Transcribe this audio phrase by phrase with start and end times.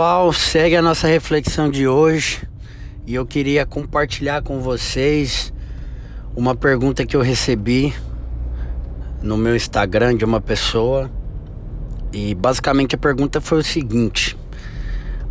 [0.00, 2.48] Pessoal, segue a nossa reflexão de hoje
[3.06, 5.52] e eu queria compartilhar com vocês
[6.34, 7.94] uma pergunta que eu recebi
[9.20, 11.10] no meu Instagram de uma pessoa
[12.14, 14.38] e basicamente a pergunta foi o seguinte: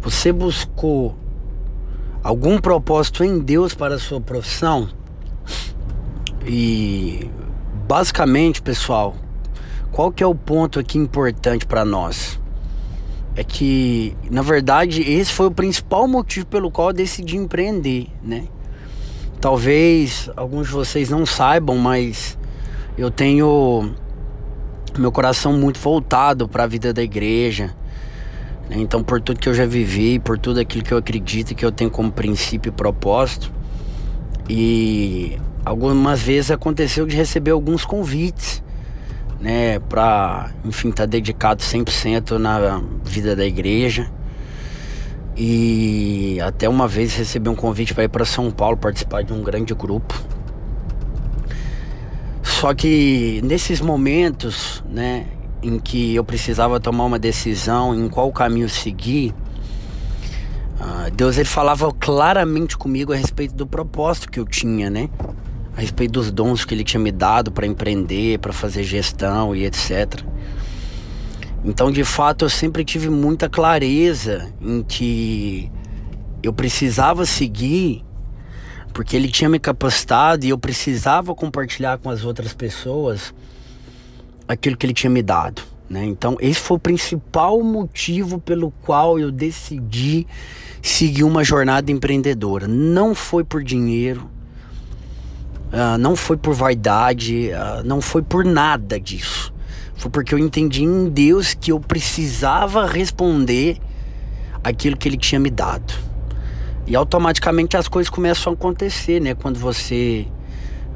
[0.02, 1.18] Você buscou
[2.22, 4.88] algum propósito em Deus para a sua profissão?
[6.46, 7.28] E
[7.88, 9.16] basicamente, pessoal,
[9.92, 12.39] qual que é o ponto aqui importante para nós?
[13.40, 18.44] É que, na verdade, esse foi o principal motivo pelo qual eu decidi empreender, né?
[19.40, 22.38] Talvez alguns de vocês não saibam, mas
[22.98, 23.94] eu tenho
[24.98, 27.74] meu coração muito voltado para a vida da igreja.
[28.70, 28.76] Né?
[28.80, 31.72] Então, por tudo que eu já vivi, por tudo aquilo que eu acredito que eu
[31.72, 33.50] tenho como princípio e propósito.
[34.50, 38.62] E algumas vezes aconteceu de receber alguns convites
[39.40, 44.10] né, para, enfim, estar tá dedicado 100% na vida da igreja.
[45.38, 49.42] E até uma vez recebi um convite para ir para São Paulo participar de um
[49.42, 50.14] grande grupo.
[52.44, 55.28] Só que nesses momentos, né,
[55.64, 59.34] em que eu precisava tomar uma decisão em qual caminho seguir,
[60.78, 65.10] uh, Deus ele falava claramente comigo a respeito do propósito que eu tinha, né?
[65.80, 69.66] A respeito dos dons que ele tinha me dado para empreender, para fazer gestão e
[69.66, 70.22] etc.
[71.64, 75.72] Então, de fato, eu sempre tive muita clareza em que
[76.44, 78.04] eu precisava seguir
[78.94, 83.34] porque ele tinha me capacitado e eu precisava compartilhar com as outras pessoas
[84.50, 85.62] aquilo que ele tinha me dado.
[85.90, 86.04] Né?
[86.04, 90.28] Então, esse foi o principal motivo pelo qual eu decidi
[90.82, 92.68] seguir uma jornada empreendedora.
[92.68, 94.30] Não foi por dinheiro,
[95.72, 99.54] Uh, não foi por vaidade, uh, não foi por nada disso.
[99.96, 103.78] Foi porque eu entendi em Deus que eu precisava responder
[104.64, 105.94] aquilo que Ele tinha me dado.
[106.88, 109.36] E automaticamente as coisas começam a acontecer, né?
[109.36, 110.26] Quando você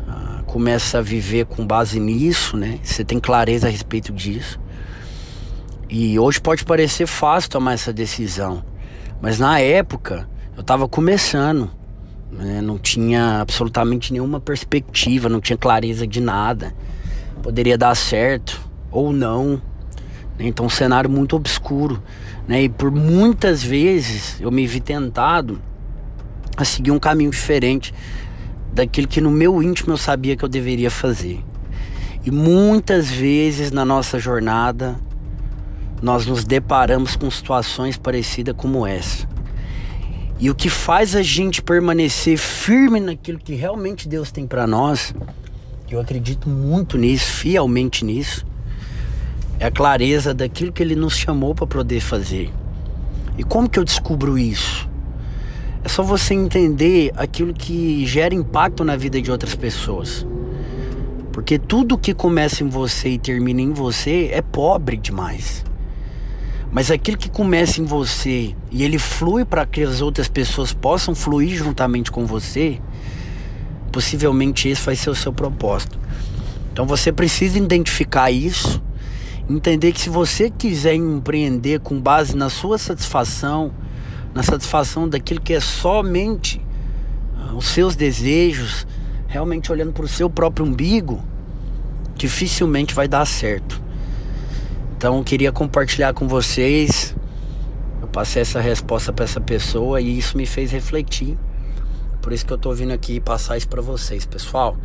[0.07, 2.79] uh, começa a viver com base nisso, né?
[2.81, 4.59] Você tem clareza a respeito disso.
[5.88, 8.66] E hoje pode parecer fácil tomar essa decisão,
[9.22, 11.69] mas na época eu estava começando
[12.33, 12.61] né?
[12.61, 16.73] não tinha absolutamente nenhuma perspectiva, não tinha clareza de nada.
[17.41, 18.59] Poderia dar certo
[18.91, 19.61] ou não.
[20.38, 20.47] Né?
[20.47, 22.01] Então, um cenário muito obscuro.
[22.47, 22.63] Né?
[22.63, 25.61] E por muitas vezes eu me vi tentado
[26.57, 27.93] a seguir um caminho diferente
[28.73, 31.43] daquilo que no meu íntimo eu sabia que eu deveria fazer.
[32.25, 34.95] E muitas vezes na nossa jornada
[36.01, 39.32] nós nos deparamos com situações parecidas como essa.
[40.43, 45.15] E o que faz a gente permanecer firme naquilo que realmente Deus tem para nós,
[45.89, 48.45] eu acredito muito nisso, fielmente nisso,
[49.57, 52.51] é a clareza daquilo que Ele nos chamou para poder fazer.
[53.37, 54.85] E como que eu descubro isso?
[55.81, 60.27] É só você entender aquilo que gera impacto na vida de outras pessoas.
[61.31, 65.63] Porque tudo que começa em você e termina em você é pobre demais.
[66.73, 71.13] Mas aquilo que começa em você e ele flui para que as outras pessoas possam
[71.13, 72.81] fluir juntamente com você,
[73.91, 76.00] possivelmente esse vai ser o seu propósito.
[76.72, 78.81] Então você precisa identificar isso,
[79.47, 83.72] entender que se você quiser empreender com base na sua satisfação,
[84.34, 86.59] na satisfação daquilo que é somente
[87.38, 88.88] uh, os seus desejos,
[89.28, 91.23] realmente olhando para o seu próprio umbigo,
[92.16, 93.82] dificilmente vai dar certo.
[95.03, 97.14] Então queria compartilhar com vocês.
[98.02, 101.38] Eu passei essa resposta para essa pessoa e isso me fez refletir.
[102.22, 104.78] Por isso que eu tô vindo aqui passar isso para vocês, pessoal.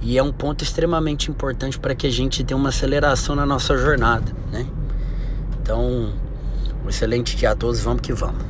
[0.00, 3.76] E é um ponto extremamente importante para que a gente dê uma aceleração na nossa
[3.76, 4.64] jornada, né?
[5.60, 6.12] Então,
[6.84, 8.44] um excelente dia a todos, vamos que vamos.